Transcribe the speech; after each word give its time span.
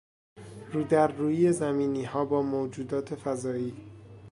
رودررویی 0.73 1.51
زمینیها 1.51 2.25
با 2.25 2.41
موجودات 2.41 3.15
فضایی 3.15 3.73